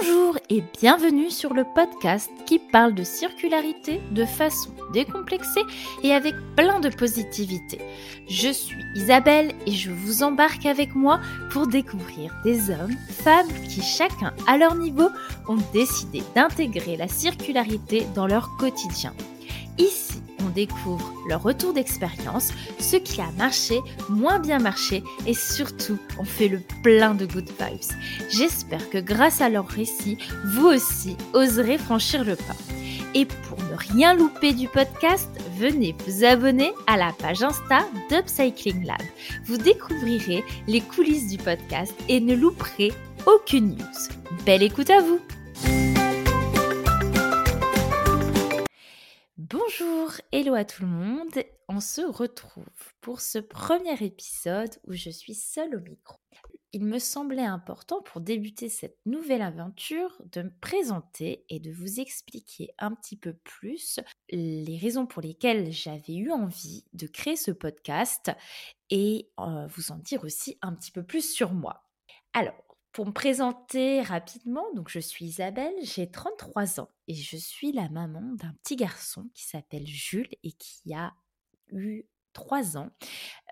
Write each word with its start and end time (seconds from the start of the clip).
Bonjour 0.00 0.36
et 0.50 0.64
bienvenue 0.80 1.30
sur 1.30 1.54
le 1.54 1.62
podcast 1.62 2.28
qui 2.46 2.58
parle 2.58 2.94
de 2.94 3.04
circularité 3.04 4.00
de 4.10 4.24
façon 4.24 4.70
décomplexée 4.92 5.62
et 6.02 6.12
avec 6.12 6.34
plein 6.56 6.80
de 6.80 6.88
positivité. 6.88 7.78
Je 8.28 8.50
suis 8.50 8.82
Isabelle 8.96 9.52
et 9.66 9.70
je 9.70 9.92
vous 9.92 10.24
embarque 10.24 10.66
avec 10.66 10.96
moi 10.96 11.20
pour 11.50 11.68
découvrir 11.68 12.34
des 12.44 12.70
hommes, 12.70 12.96
femmes 13.08 13.52
qui 13.68 13.82
chacun 13.82 14.32
à 14.48 14.56
leur 14.56 14.74
niveau 14.74 15.10
ont 15.46 15.58
décidé 15.72 16.24
d'intégrer 16.34 16.96
la 16.96 17.06
circularité 17.06 18.04
dans 18.16 18.26
leur 18.26 18.56
quotidien. 18.56 19.12
Ici, 19.78 20.23
découvre 20.54 21.12
leur 21.28 21.42
retour 21.42 21.72
d'expérience, 21.72 22.52
ce 22.78 22.96
qui 22.96 23.20
a 23.20 23.30
marché, 23.38 23.80
moins 24.08 24.38
bien 24.38 24.58
marché 24.58 25.02
et 25.26 25.34
surtout, 25.34 25.98
on 26.18 26.24
fait 26.24 26.48
le 26.48 26.60
plein 26.82 27.14
de 27.14 27.26
good 27.26 27.48
vibes. 27.60 27.98
J'espère 28.30 28.90
que 28.90 28.98
grâce 28.98 29.40
à 29.40 29.48
leur 29.48 29.66
récit, 29.66 30.18
vous 30.46 30.66
aussi 30.66 31.16
oserez 31.32 31.78
franchir 31.78 32.24
le 32.24 32.36
pas. 32.36 32.56
Et 33.14 33.26
pour 33.26 33.58
ne 33.58 33.76
rien 33.92 34.14
louper 34.14 34.52
du 34.52 34.68
podcast, 34.68 35.30
venez 35.56 35.94
vous 36.04 36.24
abonner 36.24 36.72
à 36.86 36.96
la 36.96 37.12
page 37.12 37.42
Insta 37.42 37.86
d'Upcycling 38.10 38.84
Lab. 38.84 39.00
Vous 39.44 39.56
découvrirez 39.56 40.44
les 40.66 40.80
coulisses 40.80 41.28
du 41.28 41.38
podcast 41.38 41.94
et 42.08 42.20
ne 42.20 42.34
louperez 42.34 42.92
aucune 43.26 43.76
news. 43.76 44.44
Belle 44.44 44.64
écoute 44.64 44.90
à 44.90 45.00
vous! 45.00 45.20
Bonjour, 49.56 50.10
hello 50.32 50.54
à 50.54 50.64
tout 50.64 50.82
le 50.82 50.88
monde. 50.88 51.44
On 51.68 51.78
se 51.78 52.00
retrouve 52.00 52.64
pour 53.00 53.20
ce 53.20 53.38
premier 53.38 53.94
épisode 54.02 54.74
où 54.88 54.94
je 54.94 55.10
suis 55.10 55.36
seule 55.36 55.76
au 55.76 55.80
micro. 55.80 56.16
Il 56.72 56.84
me 56.84 56.98
semblait 56.98 57.44
important 57.44 58.02
pour 58.02 58.20
débuter 58.20 58.68
cette 58.68 58.98
nouvelle 59.06 59.42
aventure 59.42 60.20
de 60.32 60.42
me 60.42 60.52
présenter 60.60 61.44
et 61.50 61.60
de 61.60 61.70
vous 61.70 62.00
expliquer 62.00 62.74
un 62.80 62.96
petit 62.96 63.16
peu 63.16 63.32
plus 63.32 64.00
les 64.28 64.76
raisons 64.76 65.06
pour 65.06 65.22
lesquelles 65.22 65.70
j'avais 65.70 66.16
eu 66.16 66.32
envie 66.32 66.84
de 66.92 67.06
créer 67.06 67.36
ce 67.36 67.52
podcast 67.52 68.32
et 68.90 69.30
euh, 69.38 69.68
vous 69.68 69.92
en 69.92 69.98
dire 69.98 70.24
aussi 70.24 70.58
un 70.62 70.74
petit 70.74 70.90
peu 70.90 71.04
plus 71.04 71.32
sur 71.32 71.52
moi. 71.52 71.84
Alors, 72.32 72.73
pour 72.94 73.06
me 73.06 73.12
présenter 73.12 74.02
rapidement, 74.02 74.64
donc 74.74 74.88
je 74.88 75.00
suis 75.00 75.24
Isabelle, 75.24 75.74
j'ai 75.82 76.08
33 76.08 76.78
ans 76.78 76.88
et 77.08 77.14
je 77.14 77.36
suis 77.36 77.72
la 77.72 77.88
maman 77.88 78.22
d'un 78.34 78.54
petit 78.62 78.76
garçon 78.76 79.28
qui 79.34 79.42
s'appelle 79.42 79.84
Jules 79.84 80.32
et 80.44 80.52
qui 80.52 80.94
a 80.94 81.12
eu 81.72 82.04
3 82.34 82.78
ans 82.78 82.90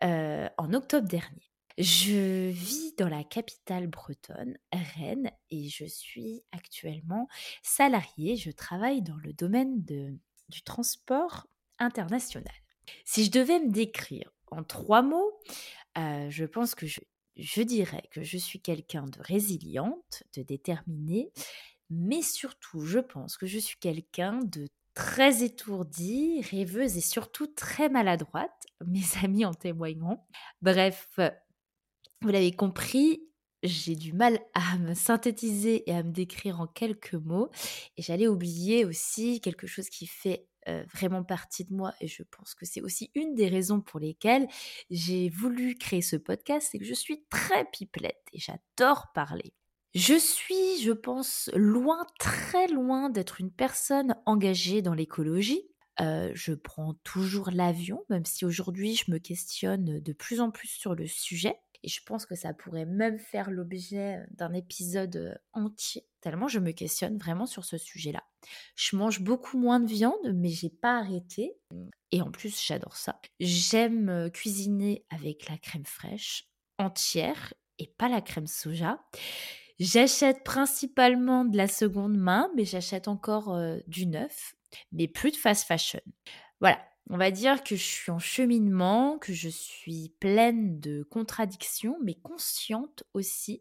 euh, 0.05 0.49
en 0.59 0.73
octobre 0.73 1.09
dernier. 1.09 1.51
Je 1.77 2.51
vis 2.51 2.95
dans 2.97 3.09
la 3.09 3.25
capitale 3.25 3.89
bretonne, 3.89 4.57
Rennes, 4.73 5.33
et 5.51 5.69
je 5.69 5.87
suis 5.87 6.45
actuellement 6.53 7.27
salariée. 7.65 8.37
Je 8.37 8.53
travaille 8.53 9.03
dans 9.03 9.17
le 9.17 9.33
domaine 9.33 9.83
de, 9.83 10.17
du 10.51 10.63
transport 10.63 11.49
international. 11.81 12.55
Si 13.05 13.25
je 13.25 13.33
devais 13.33 13.59
me 13.59 13.73
décrire 13.73 14.33
en 14.53 14.63
trois 14.63 15.03
mots, 15.03 15.33
euh, 15.99 16.31
je 16.31 16.45
pense 16.45 16.77
que 16.77 16.87
je 16.87 17.01
je 17.37 17.63
dirais 17.63 18.09
que 18.11 18.23
je 18.23 18.39
suis 18.39 18.61
quelqu'un 18.61 19.05
de 19.05 19.19
résiliente, 19.21 20.23
de 20.37 20.43
déterminée, 20.43 21.33
mais 21.91 22.23
surtout, 22.23 22.85
je 22.85 22.99
pense 22.99 23.37
que 23.37 23.47
je 23.47 23.59
suis 23.59 23.79
quelqu'un 23.79 24.41
de 24.45 24.69
très 24.95 25.43
étourdie, 25.43 26.43
rêveuse 26.51 26.97
et 26.97 27.03
surtout 27.03 27.47
très 27.47 27.89
maladroite. 27.89 28.67
Mes 28.87 29.05
amis 29.23 29.45
en 29.45 29.55
témoigneront. 29.55 30.19
Bref, 30.61 31.19
vous 32.21 32.29
l'avez 32.29 32.53
compris, 32.53 33.23
j'ai 33.63 33.95
du 33.95 34.13
mal 34.13 34.41
à 34.55 34.77
me 34.79 34.95
synthétiser 34.95 35.89
et 35.89 35.95
à 35.95 36.03
me 36.03 36.13
décrire 36.13 36.61
en 36.61 36.67
quelques 36.67 37.15
mots. 37.15 37.51
Et 37.97 38.03
j'allais 38.03 38.29
oublier 38.29 38.85
aussi 38.85 39.41
quelque 39.41 39.67
chose 39.67 39.89
qui 39.89 40.07
fait 40.07 40.47
vraiment 40.93 41.25
partie 41.25 41.65
de 41.65 41.75
moi 41.75 41.93
et 42.01 42.09
je 42.09 42.23
pense 42.23 42.55
que 42.55 42.67
c'est 42.67 42.81
aussi 42.81 43.11
une 43.15 43.35
des 43.35 43.49
raisons 43.49 43.81
pour 43.81 44.01
lesquelles 44.01 44.49
j'ai 44.91 45.29
voulu 45.29 45.77
créer 45.77 46.03
ce 46.03 46.17
podcast, 46.17 46.69
c'est 46.71 46.79
que 46.79 46.85
je 46.85 46.95
suis 46.95 47.25
très 47.31 47.65
pipelette 47.65 48.23
et 48.33 48.39
j'adore 48.39 49.13
parler. 49.13 49.53
Je 49.95 50.19
suis, 50.19 50.81
je 50.83 50.93
pense, 50.93 51.51
loin, 51.55 52.07
très 52.19 52.67
loin 52.69 53.11
d'être 53.11 53.41
une 53.41 53.51
personne 53.51 54.15
engagée 54.25 54.81
dans 54.81 54.95
l'écologie. 54.95 55.69
je 55.99 56.55
prends 56.55 56.95
toujours 57.05 57.51
l'avion, 57.51 58.05
même 58.09 58.25
si 58.25 58.45
aujourd'hui 58.45 58.95
je 58.97 59.11
me 59.11 59.19
questionne 59.19 60.01
de 60.01 60.13
plus 60.13 60.41
en 60.41 60.51
plus 60.51 60.69
sur 60.69 60.95
le 60.95 61.07
sujet. 61.07 61.57
Et 61.83 61.89
je 61.89 62.01
pense 62.05 62.27
que 62.27 62.35
ça 62.35 62.55
pourrait 62.55 62.87
même 62.87 63.19
faire 63.19 63.51
l'objet 63.51 64.21
d'un 64.31 64.53
épisode 64.53 65.41
entier, 65.53 66.07
tellement 66.21 66.49
je 66.49 66.61
me 66.61 66.71
questionne 66.73 67.19
vraiment 67.19 67.47
sur 67.47 67.65
ce 67.65 67.77
sujet-là. 67.77 68.23
Je 68.77 68.97
mange 68.97 69.21
beaucoup 69.21 69.59
moins 69.59 69.81
de 69.81 69.87
viande, 69.87 70.33
mais 70.35 70.51
j'ai 70.51 70.71
pas 70.71 70.99
arrêté. 70.99 71.57
Et 72.11 72.23
en 72.23 72.31
plus, 72.31 72.65
j'adore 72.65 72.97
ça. 72.97 73.21
J'aime 73.41 74.31
cuisiner 74.33 75.05
avec 75.11 75.49
la 75.49 75.59
crème 75.59 75.87
fraîche 75.87 76.49
entière 76.79 77.55
et 77.79 77.87
pas 77.87 78.09
la 78.09 78.21
crème 78.21 78.47
soja. 78.47 79.03
J'achète 79.79 80.45
principalement 80.45 81.45
de 81.45 81.57
la 81.57 81.67
seconde 81.67 82.17
main, 82.17 82.51
mais 82.55 82.65
j'achète 82.65 83.09
encore 83.09 83.59
du 83.87 84.07
neuf, 84.07 84.55
mais 84.93 85.09
plus 85.09 85.33
de 85.33 85.37
fast 85.37 85.67
fashion. 85.67 86.01
Voilà, 86.61 86.81
on 87.11 87.17
va 87.17 87.31
dire 87.31 87.63
que 87.63 87.77
je 87.77 87.83
suis 87.83 88.11
en 88.11 88.19
cheminement, 88.19 89.19
que 89.19 89.33
je 89.33 89.49
suis 89.49 90.15
pleine 90.21 90.81
de 90.81 91.03
contradictions, 91.03 91.99
mais 92.03 92.15
consciente 92.15 93.05
aussi 93.13 93.61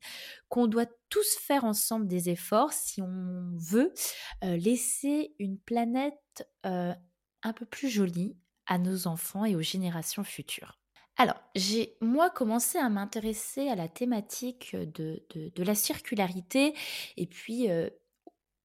qu'on 0.50 0.68
doit 0.68 0.86
tous 1.10 1.38
faire 1.38 1.66
ensemble 1.66 2.08
des 2.08 2.30
efforts 2.30 2.74
si 2.74 3.02
on 3.02 3.52
veut 3.58 3.94
euh, 4.44 4.56
laisser 4.58 5.36
une 5.40 5.58
planète 5.58 6.48
euh, 6.66 6.94
un 7.44 7.54
peu 7.54 7.66
plus 7.66 7.90
jolie 7.90 8.38
à 8.68 8.78
nos 8.78 9.08
enfants 9.08 9.44
et 9.44 9.56
aux 9.56 9.62
générations 9.62 10.24
futures. 10.24 10.82
Alors, 11.18 11.40
j'ai 11.56 11.98
moi 12.02 12.30
commencé 12.30 12.78
à 12.78 12.90
m'intéresser 12.90 13.70
à 13.70 13.76
la 13.76 13.88
thématique 13.88 14.76
de, 14.76 15.22
la 15.58 15.76
circularité 15.76 16.74
et 17.18 17.28
puis 17.28 17.70
euh, 17.70 17.90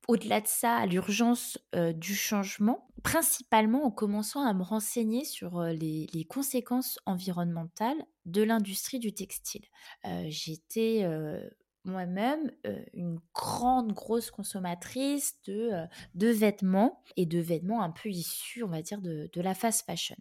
au-delà 0.09 0.41
de 0.41 0.47
ça, 0.47 0.87
l'urgence 0.87 1.59
du 1.75 2.15
changement, 2.15 2.89
principalement 3.03 3.85
en 3.85 3.91
commençant 3.91 4.47
à 4.47 4.55
me 4.55 4.63
renseigner 4.63 5.25
sur 5.25 5.63
les, 5.63 6.27
conséquences 6.29 6.99
environnementales 7.07 8.03
de 8.25 8.43
l'industrie 8.43 8.99
du 8.99 9.15
textile. 9.15 9.65
J'étais 10.29 11.07
moi-même 11.85 12.51
une 12.93 13.19
grande, 13.35 13.93
grosse 13.93 14.31
consommatrice 14.31 15.37
de, 15.47 15.89
vêtements 16.15 17.03
et 17.17 17.27
de 17.27 17.39
vêtements 17.39 17.83
un 17.83 17.91
peu 17.91 18.09
issus, 18.09 18.63
on 18.63 18.69
va 18.69 18.83
dire, 18.83 19.01
de, 19.01 19.31
la 19.37 19.55
fast 19.55 19.87
fashion 19.87 20.17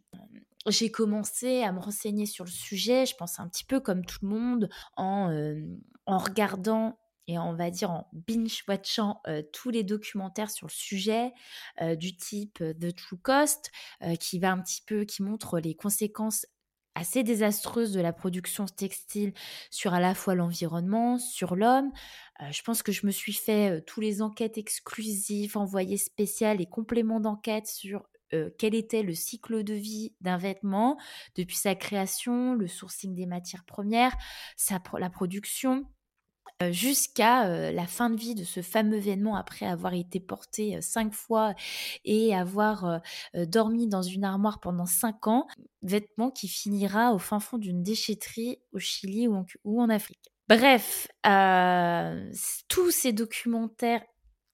j'ai 0.67 0.89
commencé 0.89 1.61
à 1.61 1.71
me 1.71 1.79
renseigner 1.79 2.25
sur 2.25 2.43
le 2.43 2.49
sujet, 2.49 3.05
je 3.05 3.15
pense 3.15 3.39
un 3.39 3.47
petit 3.47 3.63
peu 3.63 3.79
comme 3.79 4.03
tout 4.03 4.17
le 4.23 4.29
monde, 4.29 4.69
en 4.95 5.29
regardant 6.07 6.97
et 7.27 7.37
on 7.39 7.53
va 7.53 7.69
dire 7.71 7.91
en 7.91 8.09
binge-watchant 8.13 9.21
tous 9.51 9.69
les 9.69 9.83
documentaires 9.83 10.51
sur 10.51 10.67
le 10.67 10.71
sujet 10.71 11.33
du 11.97 12.15
type 12.15 12.59
The 12.59 12.95
True 12.95 13.17
Cost, 13.17 13.71
qui 14.19 14.39
va 14.39 14.51
un 14.51 14.61
petit 14.61 14.81
peu, 14.85 15.05
qui 15.05 15.23
montre 15.23 15.59
les 15.59 15.75
conséquences 15.75 16.45
assez 16.95 17.23
désastreuses 17.23 17.91
de 17.91 17.99
la 17.99 18.13
production 18.13 18.65
textile 18.65 19.33
sur 19.69 19.93
à 19.93 19.99
la 19.99 20.15
fois 20.15 20.33
l'environnement, 20.33 21.17
sur 21.17 21.55
l'homme. 21.55 21.91
je 22.51 22.61
pense 22.61 22.83
que 22.83 22.91
je 22.91 23.05
me 23.05 23.11
suis 23.11 23.33
fait 23.33 23.83
tous 23.85 23.99
les 23.99 24.21
enquêtes 24.21 24.57
exclusives, 24.57 25.57
envoyées 25.57 25.97
spéciales 25.97 26.61
et 26.61 26.65
compléments 26.65 27.19
d'enquête 27.19 27.67
sur 27.67 28.07
quel 28.57 28.75
était 28.75 29.03
le 29.03 29.13
cycle 29.13 29.63
de 29.63 29.73
vie 29.73 30.13
d'un 30.21 30.37
vêtement 30.37 30.97
depuis 31.35 31.55
sa 31.55 31.75
création, 31.75 32.53
le 32.53 32.67
sourcing 32.67 33.13
des 33.13 33.25
matières 33.25 33.65
premières, 33.65 34.15
la 34.97 35.09
production, 35.09 35.85
jusqu'à 36.71 37.71
la 37.71 37.85
fin 37.85 38.09
de 38.09 38.15
vie 38.15 38.35
de 38.35 38.43
ce 38.43 38.61
fameux 38.61 38.97
événement 38.97 39.35
après 39.35 39.65
avoir 39.65 39.93
été 39.93 40.19
porté 40.19 40.81
cinq 40.81 41.13
fois 41.13 41.53
et 42.05 42.35
avoir 42.35 43.01
dormi 43.33 43.87
dans 43.87 44.01
une 44.01 44.23
armoire 44.23 44.59
pendant 44.59 44.85
cinq 44.85 45.27
ans, 45.27 45.47
vêtement 45.81 46.31
qui 46.31 46.47
finira 46.47 47.13
au 47.13 47.19
fin 47.19 47.39
fond 47.39 47.57
d'une 47.57 47.83
déchetterie 47.83 48.59
au 48.71 48.79
Chili 48.79 49.27
ou 49.27 49.81
en, 49.81 49.89
Afrique. 49.89 50.31
Bref, 50.47 51.07
tous 52.67 52.91
ces 52.91 53.13
documentaires 53.13 54.03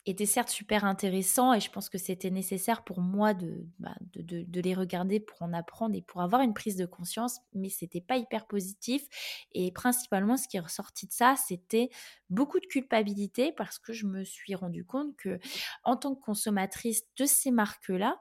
était 0.06 0.26
certes 0.26 0.50
super 0.50 0.84
intéressant 0.84 1.54
et 1.54 1.60
je 1.60 1.70
pense 1.70 1.88
que 1.90 1.98
c'était 1.98 2.32
nécessaire 2.32 2.84
pour 2.84 3.02
moi 3.02 3.34
bah, 3.80 3.96
de, 4.14 4.22
de, 4.22 4.44
de, 4.44 4.62
les 4.62 4.74
regarder 4.74 5.20
pour 5.20 5.42
en 5.44 5.54
apprendre 5.54 5.96
et 5.96 6.02
pour 6.02 6.22
avoir 6.22 6.42
une 6.42 6.54
prise 6.54 6.76
de 6.76 6.86
conscience, 6.86 7.40
mais 7.54 7.70
c'était 7.70 8.02
pas 8.02 8.18
hyper 8.18 8.48
positif. 8.48 9.04
Et 9.52 9.72
principalement, 9.72 10.38
ce 10.38 10.48
qui 10.48 10.58
est 10.58 10.62
ressorti 10.62 11.06
de 11.06 11.12
ça, 11.12 11.36
c'était 11.36 11.90
beaucoup 12.32 12.60
de 12.60 12.66
culpabilité 12.66 13.52
parce 13.52 13.78
que 13.78 13.94
je 13.94 14.08
me 14.08 14.24
suis 14.24 14.56
rendu 14.56 14.86
compte 14.86 15.16
que 15.18 15.40
en 15.84 15.96
tant 15.96 16.16
que 16.16 16.22
consommatrice 16.22 17.04
de 17.18 17.26
ces 17.26 17.52
marques-là, 17.52 18.20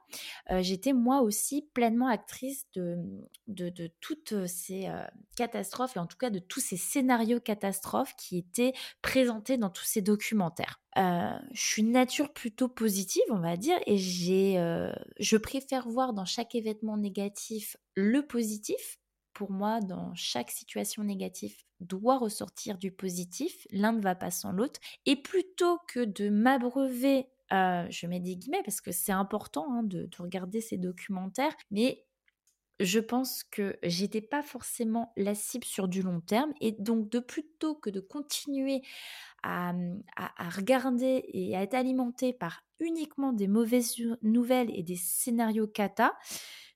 euh, 0.51 0.61
j'étais 0.63 0.93
moi 0.93 1.23
aussi 1.23 1.69
pleinement 1.73 2.09
actrice 2.09 2.67
de, 2.75 2.99
toutes 4.01 4.47
ces 4.47 4.89
euh, 4.89 5.03
catastrophes 5.37 5.97
et 5.97 6.01
en 6.01 6.07
tout 6.07 6.19
cas 6.19 6.31
de 6.31 6.41
tous 6.41 6.61
ces 6.61 6.77
scénarios 6.77 7.41
catastrophes 7.41 8.15
qui 8.17 8.37
étaient 8.37 8.73
présentés 9.01 9.57
dans 9.57 9.71
tous 9.71 9.85
ces 9.85 10.03
documentaires. 10.03 10.81
Suis 11.71 11.83
nature 11.83 12.33
plutôt 12.33 12.69
positive, 12.69 13.23
on 13.31 13.39
va 13.39 13.57
dire, 13.57 13.79
et 13.87 13.97
j'ai, 13.97 14.55
je 15.19 15.37
préfère 15.37 15.89
voir 15.89 16.13
dans 16.13 16.25
chaque 16.25 16.55
événement 16.55 16.97
négatif 16.97 17.77
le 17.95 18.27
positif. 18.27 18.99
Pour 19.33 19.53
moi, 19.53 19.81
dans 19.81 20.13
chaque 20.15 20.51
situation 20.51 21.05
négative, 21.05 21.55
doit 21.81 22.19
ressortir 22.19 22.77
du 22.77 22.91
positif. 22.91 23.67
L'un 23.71 23.93
ne 23.93 24.03
va 24.03 24.15
pas 24.15 24.31
sans 24.31 24.53
l'autre. 24.53 24.81
Et 25.07 25.17
plutôt 25.17 25.79
que 25.89 26.01
de 26.05 26.29
m'abreuver, 26.29 27.27
je 27.51 28.07
mets 28.07 28.21
des 28.21 28.37
guillemets 28.37 28.63
parce 28.65 28.81
que 28.81 28.93
c'est 28.93 29.13
important 29.13 29.73
hein, 29.73 29.83
de 29.83 30.09
regarder 30.19 30.61
ces 30.61 30.77
documentaires, 30.77 31.55
mais 31.71 32.05
je 32.81 32.99
pense 32.99 33.45
que 33.45 33.79
j'étais 33.83 34.23
pas 34.23 34.43
forcément 34.43 35.13
la 35.17 35.35
cible 35.35 35.65
sur 35.65 35.87
du 35.87 36.03
long 36.03 36.21
terme 36.21 36.53
et 36.61 36.73
donc 36.73 37.11
de 37.11 37.19
plutôt 37.19 37.75
que 37.75 37.91
de 37.91 38.01
continuer 38.01 38.83
à, 39.43 39.73
regarder 40.57 41.25
et 41.29 41.57
à 41.57 41.63
être 41.63 41.75
alimenté 41.75 42.33
par 42.33 42.63
uniquement 42.79 43.33
des 43.33 43.49
mauvaises 43.49 43.97
nouvelles 44.23 44.71
et 44.75 44.83
des 44.83 44.97
scénarios 44.97 45.67
cata, 45.67 46.15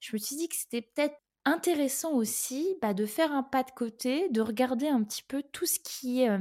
je 0.01 0.15
me 0.15 0.19
suis 0.19 0.37
dit 0.37 0.49
que 0.49 0.57
c'était 0.57 0.83
peut-être 0.83 1.17
intéressant 1.47 2.13
aussi 2.13 2.77
bah, 2.81 2.95
de 2.95 3.07
faire 3.07 3.33
un 3.33 3.43
pas 3.43 3.63
de 3.63 3.71
côté, 3.71 4.29
de 4.29 4.41
regarder 4.41 4.89
un 4.89 5.03
petit 5.03 5.23
peu 5.23 5.43
tout 5.53 5.67
ce 5.67 5.79
qui 5.81 6.23
est 6.23 6.39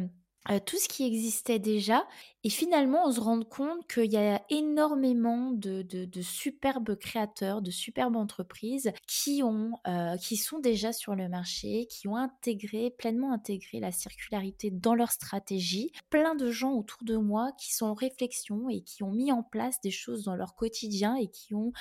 tout 0.65 0.77
ce 0.77 0.87
qui 0.87 1.05
existait 1.05 1.59
déjà 1.59 2.05
et 2.45 2.49
finalement 2.49 3.07
on 3.07 3.11
se 3.11 3.21
rend 3.21 3.41
compte 3.41 3.87
qu'il 3.87 4.11
y 4.11 4.17
a 4.17 4.41
énormément 4.49 5.51
de, 5.51 5.85
superbes 6.21 6.95
créateurs, 6.97 7.61
de 7.61 7.71
superbes 7.71 8.17
entreprises 8.17 8.91
qui, 9.07 9.41
ont, 9.43 9.71
qui 10.19 10.35
sont 10.35 10.59
déjà 10.59 10.91
sur 10.91 11.15
le 11.15 11.29
marché, 11.29 11.87
qui 11.89 12.09
ont 12.09 12.17
intégré, 12.17 12.91
pleinement 12.91 13.31
intégré 13.31 13.79
la 13.79 13.93
circularité 13.93 14.71
dans 14.71 14.93
leur 14.93 15.11
stratégie. 15.11 15.91
Plein 16.09 16.35
de 16.35 16.51
gens 16.51 16.73
autour 16.73 17.03
de 17.03 17.15
moi 17.15 17.51
qui 17.57 17.73
sont 17.73 17.85
en 17.85 17.93
réflexion 17.93 18.67
et 18.69 18.81
qui 18.81 19.03
ont 19.03 19.11
mis 19.11 19.31
en 19.31 19.43
place 19.43 19.79
des 19.81 19.91
choses 19.91 20.23
dans 20.23 20.35
leur 20.35 20.55
quotidien 20.55 21.15
et 21.15 21.27
qui 21.27 21.55
ont 21.55 21.71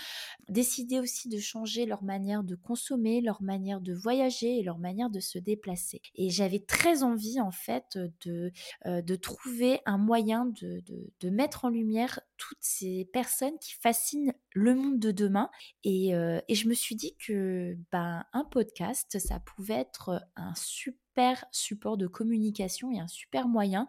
décidé 0.49 1.01
aussi 1.01 1.29
de 1.29 1.39
changer 1.39 1.87
leur 1.87 2.05
manière 2.05 2.45
de 2.45 2.55
consommer, 2.55 3.21
leur 3.21 3.43
manière 3.43 3.81
de 3.81 3.95
voyager 3.95 4.59
et 4.59 4.63
leur 4.63 4.79
manière 4.79 5.11
de 5.11 5.21
se 5.21 5.39
déplacer. 5.39 6.01
Et 6.15 6.31
j'avais 6.31 6.61
très 6.61 7.03
envie 7.03 7.41
en 7.41 7.51
fait 7.51 7.99
de 8.25 8.52
euh, 8.87 9.03
de 9.03 9.15
trouver 9.15 9.81
un 9.87 9.99
moyen 9.99 10.47
de, 10.47 10.83
mettre 11.31 11.65
en 11.65 11.69
lumière 11.71 12.21
toutes 12.37 12.59
ces 12.61 13.09
personnes 13.13 13.59
qui 13.59 13.73
fascinent 13.75 14.33
le 14.53 14.75
monde 14.75 14.99
de 14.99 15.11
demain. 15.11 15.51
Et, 15.85 16.15
euh, 16.15 16.41
je 16.49 16.69
me 16.69 16.75
suis 16.75 16.95
dit 16.95 17.17
que 17.17 17.77
ben, 17.91 18.25
un 18.33 18.45
podcast, 18.45 19.19
ça 19.19 19.41
pouvait 19.41 19.81
être 19.81 20.23
un 20.37 20.55
super 20.55 21.12
support 21.51 21.97
de 21.97 22.07
communication 22.07 22.91
et 22.91 23.01
un 23.01 23.09
super 23.09 23.49
moyen 23.49 23.87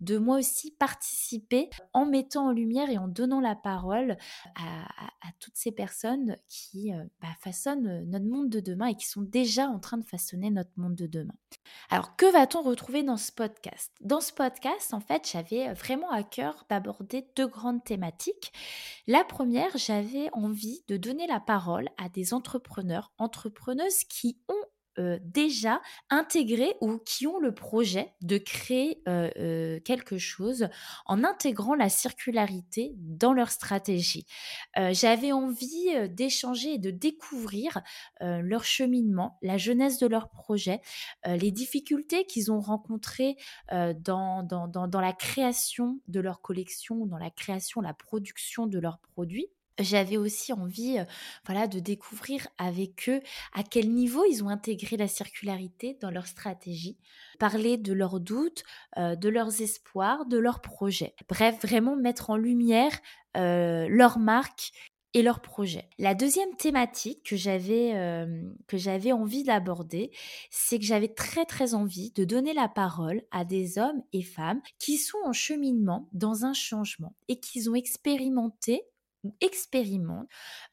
de 0.00 0.18
moi 0.18 0.38
aussi 0.38 0.70
participer 0.70 1.70
en 1.92 2.06
mettant 2.06 2.48
en 2.48 2.52
lumière 2.52 2.90
et 2.90 2.98
en 2.98 3.08
donnant 3.08 3.40
la 3.40 3.54
parole 3.54 4.16
à, 4.56 4.86
toutes 5.40 5.56
ces 5.56 5.72
personnes 5.72 6.36
qui 6.48 6.92
euh, 6.92 7.04
bah, 7.20 7.28
façonnent 7.40 8.04
notre 8.08 8.24
monde 8.24 8.48
de 8.48 8.60
demain 8.60 8.86
et 8.86 8.94
qui 8.94 9.06
sont 9.06 9.22
déjà 9.22 9.68
en 9.68 9.78
train 9.78 9.98
de 9.98 10.04
façonner 10.04 10.50
notre 10.50 10.70
monde 10.76 10.94
de 10.94 11.06
demain. 11.06 11.34
Alors, 11.90 12.16
que 12.16 12.30
va-t-on 12.30 12.62
retrouver 12.62 13.02
dans 13.02 13.16
ce 13.16 13.32
podcast? 13.32 13.92
Dans 14.00 14.20
ce 14.20 14.32
podcast, 14.32 14.94
en 14.94 15.00
fait, 15.00 15.28
j'avais 15.30 15.72
vraiment 15.74 16.10
à 16.10 16.22
cœur 16.22 16.64
d'aborder 16.70 17.28
deux 17.36 17.48
grandes 17.48 17.84
thématiques. 17.84 18.52
La 19.06 19.24
première, 19.24 19.76
j'avais 19.76 20.30
envie 20.32 20.82
de 20.88 20.96
donner 20.96 21.26
la 21.26 21.40
parole 21.40 21.88
à 21.98 22.08
des 22.08 22.34
entrepreneurs, 22.34 23.12
entrepreneuses 23.18 24.04
qui 24.04 24.38
ont 24.48 24.64
euh, 24.98 25.18
déjà 25.22 25.82
intégré 26.08 26.74
ou 26.80 26.96
qui 26.98 27.26
ont 27.26 27.38
le 27.38 27.54
projet 27.54 28.14
de 28.22 28.38
créer 28.38 29.02
euh, 29.08 29.30
euh, 29.36 29.80
quelque 29.80 30.16
chose 30.16 30.68
en 31.04 31.22
intégrant 31.22 31.74
la 31.74 31.90
circularité 31.90 32.94
dans 32.96 33.32
leur 33.32 33.50
stratégie. 33.50 34.26
J'avais 34.92 35.32
envie 35.32 36.08
d'échanger 36.10 36.74
et 36.74 36.78
de 36.78 36.90
découvrir 36.90 37.80
leur 38.20 38.64
cheminement, 38.64 39.38
la 39.42 39.58
jeunesse 39.58 39.98
de 39.98 40.06
leur 40.06 40.28
projet, 40.28 40.80
les 41.26 41.50
difficultés 41.50 42.26
qu'ils 42.26 42.52
ont 42.52 42.60
rencontrées 42.60 43.36
dans, 43.70 44.42
dans 44.42 45.00
la 45.00 45.12
création 45.12 46.00
de 46.08 46.20
leur 46.20 46.40
collection, 46.40 47.06
dans 47.06 47.18
la 47.18 47.30
création, 47.30 47.80
la 47.80 47.94
production 47.94 48.66
de 48.66 48.78
leurs 48.78 48.98
produits 48.98 49.48
j'avais 49.78 50.16
aussi 50.16 50.52
envie 50.52 50.98
voilà 51.44 51.66
de 51.66 51.78
découvrir 51.80 52.46
avec 52.58 53.08
eux 53.08 53.20
à 53.52 53.62
quel 53.62 53.90
niveau 53.92 54.24
ils 54.24 54.42
ont 54.42 54.48
intégré 54.48 54.96
la 54.96 55.08
circularité 55.08 55.96
dans 56.00 56.10
leur 56.10 56.26
stratégie, 56.26 56.98
parler 57.38 57.76
de 57.76 57.92
leurs 57.92 58.20
doutes, 58.20 58.64
de 58.96 59.28
leurs 59.28 59.60
espoirs, 59.60 60.26
de 60.26 60.38
leurs 60.38 60.60
projets. 60.60 61.14
Bref, 61.28 61.60
vraiment 61.62 61.96
mettre 61.96 62.30
en 62.30 62.36
lumière 62.36 62.92
leur 63.34 64.18
marque 64.18 64.72
et 65.16 65.22
leurs 65.22 65.40
projets. 65.40 65.88
La 65.98 66.14
deuxième 66.14 66.54
thématique 66.56 67.22
que 67.24 67.36
j'avais 67.36 68.26
que 68.66 68.76
j'avais 68.76 69.12
envie 69.12 69.44
d'aborder, 69.44 70.10
c'est 70.50 70.78
que 70.78 70.84
j'avais 70.84 71.08
très 71.08 71.46
très 71.46 71.72
envie 71.72 72.10
de 72.12 72.24
donner 72.24 72.52
la 72.52 72.68
parole 72.68 73.22
à 73.30 73.46
des 73.46 73.78
hommes 73.78 74.02
et 74.12 74.22
femmes 74.22 74.60
qui 74.78 74.98
sont 74.98 75.18
en 75.24 75.32
cheminement 75.32 76.08
dans 76.12 76.44
un 76.44 76.52
changement 76.52 77.14
et 77.28 77.40
qui 77.40 77.66
ont 77.68 77.74
expérimenté 77.74 78.82
expérimentent 79.40 80.28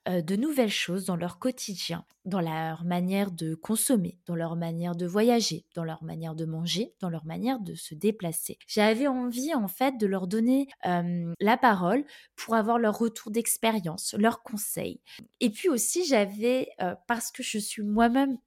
de 0.08 0.36
nouvelles 0.36 0.70
choses 0.70 1.06
dans 1.06 1.16
leur 1.16 1.40
quotidien, 1.40 2.06
dans 2.26 2.42
leur 2.42 2.84
manière 2.84 3.32
de 3.32 3.56
consommer, 3.56 4.18
dans 4.26 4.36
leur 4.36 4.56
manière 4.56 4.96
de 4.96 5.06
voyager, 5.06 5.66
dans 5.76 5.84
leur 5.84 6.04
manière 6.04 6.36
de 6.36 6.46
manger, 6.46 6.94
dans 7.00 7.10
leur 7.10 7.26
manière 7.26 7.60
de 7.60 7.76
se 7.76 7.96
déplacer. 7.96 8.58
J'avais 8.68 9.08
envie 9.08 9.54
en 9.54 9.68
fait 9.68 9.98
de 9.98 10.08
leur 10.08 10.28
donner 10.28 10.68
la 10.84 11.58
parole 11.58 12.04
pour 12.36 12.56
avoir 12.56 12.80
leur 12.80 12.98
retour 12.98 13.32
d'expérience, 13.32 14.16
leurs 14.18 14.44
conseils. 14.44 15.02
Et 15.40 15.50
puis 15.50 15.70
aussi 15.70 16.06
j'avais, 16.06 16.70
parce 17.08 17.32
que 17.32 17.44
je 17.44 17.58
suis 17.58 17.84
moi-même 17.84 18.38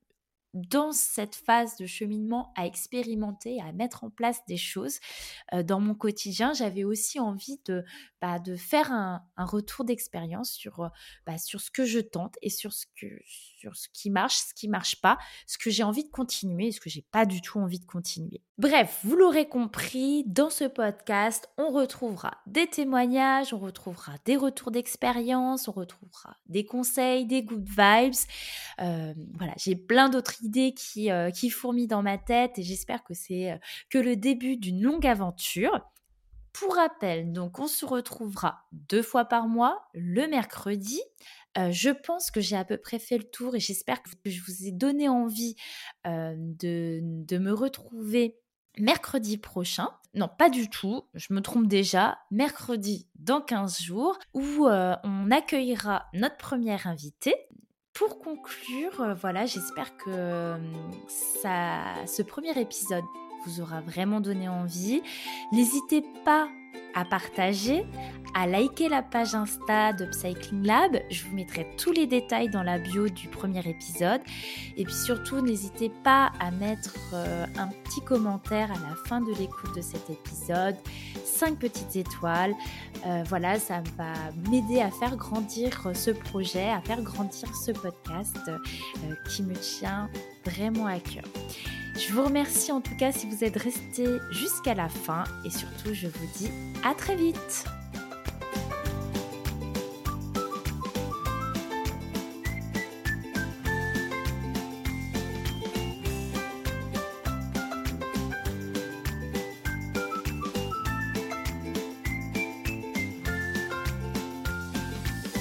dans 0.56 0.92
cette 0.92 1.34
phase 1.34 1.76
de 1.76 1.86
cheminement 1.86 2.52
à 2.56 2.66
expérimenter, 2.66 3.60
à 3.60 3.72
mettre 3.72 4.04
en 4.04 4.10
place 4.10 4.40
des 4.46 4.56
choses 4.56 4.98
dans 5.64 5.80
mon 5.80 5.94
quotidien, 5.94 6.52
j'avais 6.54 6.84
aussi 6.84 7.20
envie 7.20 7.60
de, 7.66 7.84
bah, 8.20 8.38
faire 8.56 8.92
un, 8.92 9.22
retour 9.36 9.84
d'expérience 9.84 10.50
sur, 10.50 10.90
bah, 11.26 11.38
sur 11.38 11.60
ce 11.60 11.70
que 11.70 11.84
je 11.84 12.00
tente 12.00 12.36
et 12.42 12.50
sur 12.50 12.72
ce, 12.72 12.86
que, 12.98 13.06
ce 13.74 13.88
qui 13.92 14.10
marche, 14.10 14.36
ce 14.36 14.54
qui 14.54 14.68
marche 14.68 15.00
pas, 15.00 15.18
ce 15.46 15.58
que 15.58 15.70
j'ai 15.70 15.82
envie 15.82 16.04
de 16.04 16.10
continuer 16.10 16.66
ce 16.72 16.80
que 16.80 16.90
j'ai 16.90 17.04
pas 17.10 17.26
du 17.26 17.40
tout 17.40 17.58
envie 17.58 17.78
de 17.78 17.84
continuer. 17.84 18.42
Bref, 18.58 19.00
vous 19.04 19.16
l'aurez 19.16 19.48
compris, 19.48 20.24
dans 20.26 20.50
ce 20.50 20.64
podcast, 20.64 21.48
on 21.58 21.70
retrouvera 21.70 22.38
des 22.46 22.66
témoignages, 22.66 23.52
on 23.52 23.58
retrouvera 23.58 24.12
des 24.24 24.36
retours 24.36 24.70
d'expérience, 24.70 25.68
on 25.68 25.72
retrouvera 25.72 26.36
des 26.46 26.64
conseils, 26.64 27.26
des 27.26 27.42
good 27.42 27.68
vibes. 27.68 28.14
voilà, 28.78 29.52
j'ai 29.56 29.76
plein 29.76 30.08
d'autres 30.08 30.42
idées 30.42 30.72
qui, 30.72 31.10
euh, 31.10 31.30
qui 31.30 31.50
fourmillent 31.50 31.86
dans 31.86 32.02
ma 32.02 32.18
tête 32.18 32.58
et 32.58 32.62
j'espère 32.62 33.04
que 33.04 33.14
c'est 33.14 33.52
euh, 33.52 33.56
que 33.90 33.98
le 33.98 34.16
début 34.16 34.56
d'une 34.56 34.82
longue 34.82 35.06
aventure. 35.06 35.80
Pour 36.52 36.76
rappel, 36.76 37.34
donc 37.34 37.58
on 37.58 37.66
se 37.66 37.84
retrouvera 37.84 38.64
deux 38.72 39.02
fois 39.02 39.26
par 39.26 39.46
mois, 39.46 39.86
le 39.92 40.26
mercredi. 40.26 41.02
Euh, 41.58 41.70
je 41.70 41.90
pense 41.90 42.30
que 42.30 42.40
j'ai 42.40 42.56
à 42.56 42.64
peu 42.64 42.76
près 42.76 42.98
fait 42.98 43.18
le 43.18 43.24
tour 43.24 43.54
et 43.54 43.60
j'espère 43.60 44.02
que 44.02 44.10
je 44.24 44.40
vous 44.42 44.66
ai 44.66 44.72
donné 44.72 45.08
envie 45.08 45.56
de, 46.04 47.38
me 47.38 47.52
retrouver 47.52 48.38
mercredi 48.78 49.38
prochain. 49.38 49.88
Non, 50.14 50.28
pas 50.28 50.50
du 50.50 50.68
tout, 50.68 51.04
je 51.14 51.32
me 51.32 51.40
trompe 51.40 51.66
déjà. 51.66 52.18
Mercredi 52.30 53.08
dans 53.16 53.40
15 53.40 53.80
jours, 53.80 54.18
où 54.34 54.66
on 54.68 55.30
accueillera 55.30 56.06
notre 56.12 56.36
première 56.36 56.86
invitée 56.86 57.34
pour 57.96 58.18
conclure, 58.18 59.14
voilà, 59.18 59.46
j'espère 59.46 59.96
que 59.96 60.54
ça, 61.40 62.04
ce 62.06 62.20
premier 62.20 62.58
épisode 62.60 63.04
vous 63.46 63.60
aura 63.60 63.80
vraiment 63.80 64.20
donné 64.20 64.48
envie. 64.48 65.02
N'hésitez 65.52 66.02
pas 66.24 66.48
à 66.96 67.04
partager, 67.04 67.84
à 68.34 68.46
liker 68.46 68.88
la 68.88 69.02
page 69.02 69.34
Insta 69.34 69.92
de 69.92 70.10
Cycling 70.10 70.64
Lab. 70.64 70.98
Je 71.10 71.24
vous 71.24 71.36
mettrai 71.36 71.68
tous 71.76 71.92
les 71.92 72.06
détails 72.06 72.48
dans 72.48 72.62
la 72.62 72.78
bio 72.78 73.08
du 73.08 73.28
premier 73.28 73.60
épisode. 73.68 74.22
Et 74.78 74.84
puis 74.84 74.94
surtout, 74.94 75.42
n'hésitez 75.42 75.90
pas 76.02 76.32
à 76.40 76.50
mettre 76.50 76.94
euh, 77.12 77.46
un 77.58 77.68
petit 77.84 78.00
commentaire 78.00 78.70
à 78.72 78.74
la 78.74 78.96
fin 79.06 79.20
de 79.20 79.32
l'écoute 79.38 79.76
de 79.76 79.82
cet 79.82 80.08
épisode. 80.08 80.76
Cinq 81.22 81.58
petites 81.58 81.96
étoiles. 81.96 82.54
Euh, 83.06 83.22
voilà, 83.26 83.58
ça 83.58 83.82
va 83.98 84.14
m'aider 84.50 84.80
à 84.80 84.90
faire 84.90 85.16
grandir 85.16 85.90
ce 85.94 86.10
projet, 86.10 86.70
à 86.70 86.80
faire 86.80 87.02
grandir 87.02 87.54
ce 87.54 87.72
podcast 87.72 88.38
euh, 88.48 88.58
qui 89.28 89.42
me 89.42 89.54
tient 89.54 90.08
vraiment 90.46 90.86
à 90.86 90.98
cœur. 90.98 91.24
Je 91.98 92.12
vous 92.12 92.24
remercie 92.24 92.72
en 92.72 92.82
tout 92.82 92.94
cas 92.94 93.10
si 93.10 93.26
vous 93.26 93.42
êtes 93.42 93.56
resté 93.56 94.04
jusqu'à 94.30 94.74
la 94.74 94.88
fin 94.88 95.24
et 95.46 95.50
surtout 95.50 95.94
je 95.94 96.08
vous 96.08 96.26
dis 96.36 96.50
à 96.84 96.92
très 96.94 97.16
vite 97.16 97.64